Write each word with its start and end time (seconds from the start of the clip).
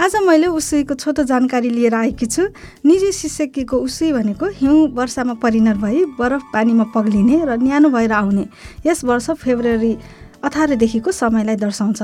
आज 0.00 0.14
मैले 0.24 0.46
उसैको 0.48 0.94
छोटो 0.94 1.22
जानकारी 1.28 1.70
लिएर 1.70 1.94
आएकी 1.94 2.26
छु। 2.26 2.42
निजी 2.88 3.10
शिक्षकीको 3.12 3.76
उसै 3.76 4.12
भनेको 4.12 4.46
हिउँ 4.56 4.88
वर्षामा 4.96 5.34
परिणत 5.36 5.76
भई 5.76 6.04
बरफ 6.16 6.42
पानीमा 6.52 6.84
पग्लिने 6.94 7.44
र 7.44 7.56
न्यानो 7.60 7.88
भएर 7.92 8.12
आउने। 8.12 8.44
यस 8.86 9.04
वर्ष 9.04 9.30
फेब्रुअरी 9.44 9.92
अठारदेखिको 10.40 11.12
समयलाई 11.12 11.56
दर्शाउँछ। 11.56 12.00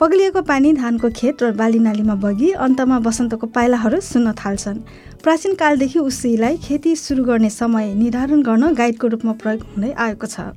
पग्लिएको 0.00 0.42
पानी 0.42 0.72
धानको 0.72 1.10
खेत 1.12 1.42
र 1.42 1.52
बालीनालीमा 1.52 2.14
बगी 2.16 2.50
अन्तमा 2.64 2.98
बसन्तको 3.04 3.46
पाइलाहरू 3.52 4.00
सुन्न 4.00 4.32
थाल्छन्। 4.32 4.78
प्राचीन 5.20 5.54
कालदेखि 5.54 5.98
उसीलाई 6.00 6.56
खेती 6.64 6.96
सुरु 6.96 7.24
गर्ने 7.24 7.50
समय 7.52 7.92
निर्धारण 7.94 8.40
गर्न 8.42 8.72
गाइडको 8.72 9.06
रूपमा 9.06 9.32
प्रयोग 9.36 9.68
हुँदै 9.68 9.92
आएको 9.92 10.26
छ। 10.26 10.48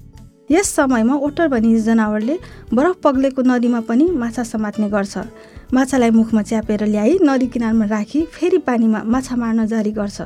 यस 0.52 0.68
समयमा 0.76 1.16
ओटर 1.26 1.48
भनी 1.48 1.80
जनावरले 1.80 2.36
बरफ 2.76 2.96
पग्लेको 3.04 3.42
नदीमा 3.42 3.80
पनि 3.88 4.06
माछा 4.22 4.44
समात्ने 4.44 4.88
गर्छ। 4.90 5.18
माछालाई 5.74 6.10
मुखमा 6.12 6.42
च्यापेर 6.44 6.84
ल्याई 6.86 7.18
नदी 7.24 7.48
किनारमा 7.48 7.86
राखी 7.88 8.22
फेरि 8.36 8.58
पानीमा 8.68 9.00
माछा 9.08 9.36
मार्न 9.36 9.66
जारी 9.66 9.92
गर्छ। 9.92 10.22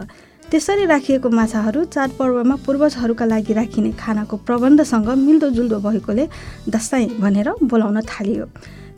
त्यसरी 0.49 0.85
राखिएको 0.85 1.29
माछाहरू 1.29 1.83
चाडपर्वमा 1.93 2.55
पूर्वजहरूका 2.65 3.25
लागि 3.25 3.53
राखिने 3.53 3.91
खानाको 4.01 4.35
प्रबन्धसँग 4.47 5.09
मिल्दोजुल्दो 5.25 5.77
भएकोले 5.85 6.25
दस्ताई 6.69 7.05
भनेर 7.21 7.49
बोलाउन 7.61 8.01
थालियो। 8.03 8.45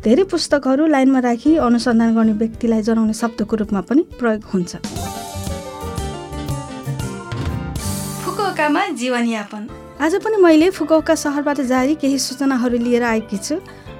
धेरै 0.04 0.24
पुस्तकहरू 0.32 0.86
लाइनमा 0.88 1.20
राखी 1.20 1.56
अनुसन्धान 1.68 2.16
गर्ने 2.16 2.34
व्यक्तिलाई 2.40 2.82
जनाउने 2.88 3.14
शब्दको 3.14 3.56
रूपमा 3.56 3.82
पनि 3.84 4.02
प्रयोग 4.20 4.44
हुन्छ। 4.54 4.72
फुकुओकामा 8.24 8.82
जीवनयापन। 8.96 9.64
आज 9.98 10.16
पनि 10.24 10.38
मैले 10.38 10.70
फुकुओका 10.70 11.14
सहरबाट 11.16 11.60
जारी 11.66 11.94
केही 11.96 12.18
सूचनाहरू 12.20 12.78
लिएर 12.78 13.04
आएकी 13.04 13.38
छु। 13.38 13.56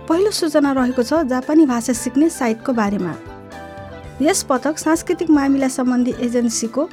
पहिलो 0.06 0.32
सूचना 0.32 0.72
रहेको 0.72 1.04
छ 1.04 1.26
जापानी 1.26 1.66
भाषा 1.66 1.94
सिक्ने 1.94 2.30
साइटको 2.30 2.74
बारेमा। 2.74 3.14
यस 4.22 4.44
पटक 4.46 4.78
सांस्कृतिक 4.78 5.30
मामिला 5.30 5.68
सम्बन्धी 5.68 6.14
एजेन्सीको 6.22 6.88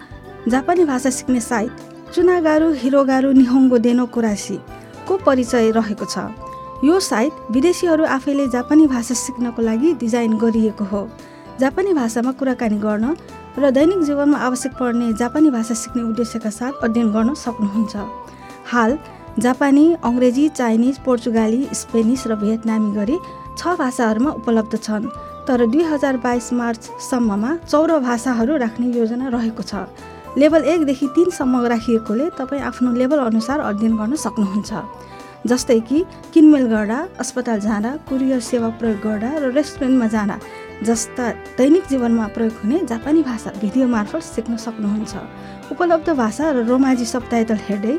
जापानी 0.48 0.84
भाषा 0.84 1.11
सिक्ने 1.11 1.41
साइट 1.41 1.70
चुनागारु 2.14 2.72
हिरोगारु 2.80 3.33
निहोङ्गो 3.34 3.78
देनो 3.78 4.06
कुरासीको 4.08 5.16
परिचय 5.20 5.70
रहेको 5.77 6.05
छ। 6.08 6.33
यो 6.89 7.00
साइट 7.02 7.52
विदेशीहरू 7.52 8.05
आफैले 8.08 8.48
जापानी 8.56 8.86
भाषा 8.89 9.14
सिक्नको 9.14 9.62
लागि 9.62 9.94
डिजाइन 10.00 10.39
गरिएको 10.41 10.84
हो। 10.84 11.08
जापानी 11.61 11.92
भाषामा 11.92 12.33
कुराकानी 12.41 12.80
गर्न 12.80 13.16
र 13.61 13.70
दैनिक 13.70 14.02
जीवनमा 14.02 14.39
आवश्यक 14.48 14.72
पर्ने 14.80 15.12
जापानी 15.20 15.50
भाषा 15.52 15.74
सिक्ने 15.77 16.02
उद्देश्यका 16.02 16.50
साथ 16.50 16.72
अध्ययन 16.83 17.12
गर्न 17.12 17.34
सक्नुहुन्छ। 17.36 17.96
हाल 18.75 18.98
जापानी 19.39 19.84
अङ्ग्रेजी 20.05 20.48
चाइनिज 20.58 20.98
पोर्चुगाली 21.05 21.62
स्पेनिस 21.75 22.27
र 22.27 22.34
भियतनामी 22.42 22.91
गरी 22.94 23.19
छ 23.58 23.77
भाषाहरूमा 23.78 24.30
उपलब्ध 24.41 24.75
छन् 24.78 25.06
तर 25.48 25.67
दुई 25.72 25.83
हजार 25.84 26.17
बाइस 26.27 26.53
मार्चसम्ममा 26.61 27.50
चौध 27.70 27.91
भाषाहरू 28.02 28.56
राख्ने 28.64 28.86
योजना 28.98 29.28
रहेको 29.28 29.62
छ। 29.62 29.86
लेभल 30.39 30.64
एकदेखि 30.72 31.06
तिनसम्म 31.17 31.64
राखिएकोले 31.72 32.28
तपाईँ 32.39 32.62
आफ्नो 32.70 32.92
लेभल 33.00 33.19
अनुसार 33.25 33.61
अध्ययन 33.62 33.97
गर्न 33.97 34.17
सक्नुहुन्छ 34.25 34.72
जस्तै 35.46 35.79
कि 35.89 35.98
किनमेल 36.35 36.67
गर्दा 36.67 36.98
अस्पताल 37.20 37.61
जाँदा 37.61 37.91
कुरियर 38.08 38.41
सेवा 38.41 38.68
प्रयोग 38.80 38.98
गर्दा 39.05 39.30
र 39.39 39.52
रेस्टुरेन्टमा 39.52 40.06
जाँदा 40.14 40.36
जस्ता 40.83 41.24
दैनिक 41.58 41.85
जीवनमा 41.91 42.27
प्रयोग 42.35 42.52
हुने 42.62 42.79
जापानी 42.91 43.23
भाषा 43.23 43.51
भिडियो 43.61 43.86
मार्फत 43.89 44.23
सिक्न 44.24 44.56
सक्नुहुन्छ। 44.67 45.14
उपलब्ध 45.73 46.08
भाषा 46.17 46.51
र 46.51 46.64
रोमाजी 46.67 47.06
सबटाइटल 47.06 47.58
हेर्दै 47.68 47.96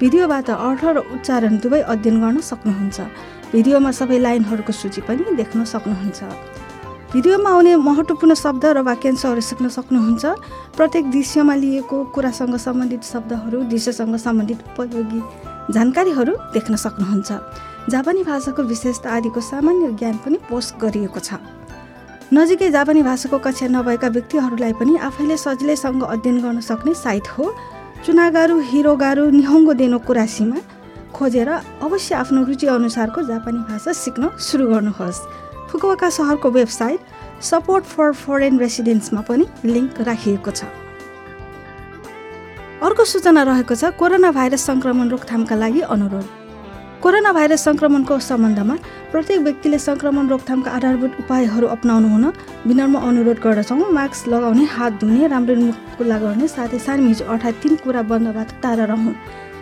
भिडियोबाट 0.00 0.50
अर्थ 0.50 0.84
र 0.94 0.98
उच्चारण 1.10 1.54
दुवै 1.58 1.80
अध्ययन 1.82 2.16
गर्न 2.22 2.38
सक्नुहुन्छ। 2.38 2.98
भिडियोमा 3.50 3.90
सबै 3.90 4.18
लाइनहरूको 4.22 4.72
सूची 4.72 5.00
पनि 5.02 5.34
देख्न 5.34 5.64
सक्नुहुन्छ। 5.66 6.20
भिडियोमा 7.12 7.50
आउने 7.50 7.72
महत्त्वपूर्ण 7.82 8.34
शब्द 8.38 8.64
र 8.76 8.78
वाक्यांशहरू 8.86 9.42
सिक्न 9.42 9.66
सक्नुहुन्छ। 9.74 10.24
प्रत्येक 10.78 11.04
दृश्यमा 11.10 11.54
लिएको 11.58 11.96
कुरासँग 12.14 12.54
सम्बन्धित 12.62 13.02
शब्दहरू 13.02 13.58
दृश्यसँग 13.66 14.14
सम्बन्धित 14.22 14.58
उपयोगी 14.70 15.20
जानकारीहरू 15.74 16.32
देख्न 16.54 16.74
सक्नुहुन्छ। 16.78 17.30
जापानी 17.90 18.22
भाषाको 18.22 18.62
विशेषता 18.62 19.08
आदिको 19.10 19.40
सामान्य 19.42 19.98
ज्ञान 19.98 20.16
पनि 20.22 20.38
पोस्ट 20.46 20.78
गरिएको 20.78 21.20
छ। 21.26 21.42
नजिकै 22.30 22.70
जापानी 22.70 23.02
भाषाको 23.02 23.38
कक्षा 23.42 23.66
नभएका 23.66 24.08
व्यक्तिहरूलाई 24.14 24.72
पनि 24.78 24.94
आफैले 25.08 25.36
सजिलैसँग 25.36 26.02
अध्ययन 26.04 26.38
गर्न 26.38 26.60
सक्ने 26.60 26.94
साइट 26.94 27.26
हो। 27.34 27.44
चुनागारु 28.04 28.56
हिरोगारु 28.70 29.24
निहोङ्गो 29.30 29.72
देनो 29.80 29.98
कुरासीमा 30.06 30.58
खोजेर 31.16 31.48
अवश्य 31.86 32.14
आफ्नो 32.14 32.40
रुचि 32.48 32.66
अनुसारको 32.70 33.22
जापानी 33.30 33.60
भाषा 33.68 33.92
सिक्न 33.92 34.30
सुरु 34.38 34.66
गर्नुहोस्। 34.72 35.20
फुकुवाका 35.68 36.08
सहरको 36.16 36.48
वेबसाइट 36.50 37.00
सपोर्ट 37.50 37.84
फर 37.84 38.12
फरेन 38.22 38.58
रेसिडेन्ट्समा 38.58 39.20
पनि 39.28 39.44
लिङ्क 39.64 40.00
राखिएको 40.08 40.50
छ। 40.50 40.70
अर्को 42.86 43.04
सूचना 43.04 43.42
रहेको 43.42 43.74
छ 43.74 43.90
कोरोना 43.98 44.30
भाइरस 44.32 44.62
सङ्क्रमण 44.70 45.08
रोकथामका 45.10 45.56
लागि 45.58 45.80
अनुरोध। 45.94 46.26
कोरोना 47.02 47.30
भाइरस 47.32 47.62
सङ्क्रमणको 47.64 48.14
सम्बन्धमा 48.26 48.74
प्रत्येक 49.10 49.40
व्यक्तिले 49.46 49.78
सङ्क्रमण 49.78 50.24
रोकथामका 50.28 50.70
आधारभूत 50.78 51.12
उपायहरू 51.22 51.66
अप्नाउनु 51.74 52.08
हुन 52.14 52.24
विनम्र 52.66 52.98
अनुरोध 53.08 53.38
गर्दछौँ। 53.44 53.78
मास्क 53.98 54.28
लगाउने 54.28 54.64
हात 54.74 54.92
धुने 55.00 55.26
राम्रो 55.30 55.54
मुख 55.62 55.76
खुल्ला 55.94 56.18
गर्ने 56.18 56.46
साथै 56.50 56.78
सार्मिज 56.86 57.22
अर्थात् 57.22 57.60
तिन 57.62 57.74
कुरा 57.84 58.02
बन्दबाट 58.10 58.48
टाढा 58.62 58.84
रहँ। 58.90 59.14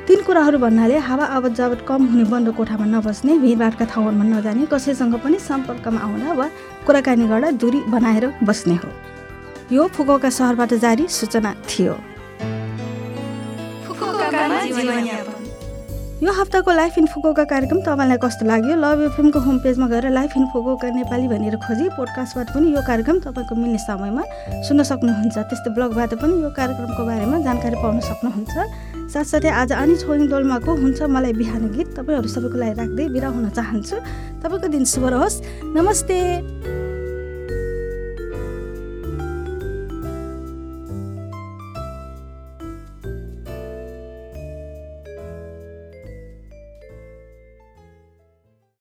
तिन 0.08 0.18
कुराहरू 0.26 0.58
भन्नाले 0.64 0.96
हावा 1.08 1.24
आवत 1.36 1.52
जावत 1.60 1.80
कम 1.88 2.00
हुने 2.08 2.24
बन्द 2.32 2.48
कोठामा 2.56 2.86
नबस्ने 2.96 3.32
भिडभाडका 3.44 3.84
ठाउँहरूमा 3.84 4.24
नजाने 4.32 4.64
कसैसँग 4.72 5.14
पनि 5.20 5.38
सम्पर्कमा 5.44 6.00
आउँदा 6.00 6.32
वा 6.40 6.46
कुराकानी 6.86 7.24
गर्दा 7.28 7.50
दूरी 7.60 7.80
बनाएर 7.92 8.24
बस्ने 8.48 8.76
हो। 8.80 8.90
यो 9.76 9.82
फुकौका 9.92 10.30
सहरबाट 10.32 10.74
जारी 10.80 11.04
सूचना 11.12 11.50
थियो। 11.68 11.94
यो 16.16 16.32
हप्ताको 16.32 16.72
लाइफ 16.72 16.96
इन 16.98 17.06
फुकोका 17.12 17.44
कार्यक्रम 17.44 17.80
तपाईँलाई 17.84 18.16
कस्तो 18.16 18.46
लाग्यो? 18.48 18.76
लभ 18.80 19.00
एफएमको 19.04 19.40
होम 19.40 19.58
पेजमा 19.60 19.86
गएर 19.88 20.08
लाइफ 20.10 20.32
इन 20.36 20.46
फुकोका 20.48 20.88
नेपाली 20.88 21.28
भनेर 21.28 21.56
खोजी 21.60 21.88
पोडकास्टबाट 21.92 22.56
पनि 22.56 22.72
यो 22.72 22.80
कार्यक्रम 22.88 23.18
तपाईँको 23.20 23.54
मिल्ने 23.54 23.78
समयमा 23.84 24.22
सुन्न 24.64 24.82
सक्नुहुन्छ। 24.88 25.36
त्यस्तै 25.36 25.70
ब्लगबाट 25.76 26.14
पनि 26.16 26.40
यो 26.40 26.48
कार्यक्रमको 26.56 27.02
बारेमा 27.04 27.36
जानकारी 27.44 27.76
पाउन 27.84 28.00
सक्नुहुन्छ। 28.00 28.54
साथसाथै 29.12 29.50
आज 29.60 29.72
आनी 29.76 29.96
छोइङ 30.00 30.24
डोल्माको 30.32 30.70
हुन्छ 30.80 31.04
मलाई 31.04 31.32
बिहान 31.36 31.68
गीत। 31.76 31.92
तपाईँहरू 32.00 32.28
सबैको 32.32 32.56
लागि 32.64 32.74
राख्दै 32.80 33.08
बिदा 33.12 33.28
हुन 33.36 33.48
चाहन्छु। 33.52 33.96
तपाईँको 34.40 34.68
दिन 34.72 34.84
शुभ 34.88 35.04
रहोस्। 35.12 35.36
नमस्ते! 35.76 36.85